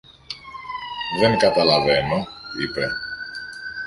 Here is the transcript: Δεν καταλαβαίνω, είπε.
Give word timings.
Δεν 1.19 1.37
καταλαβαίνω, 1.37 2.27
είπε. 2.61 2.87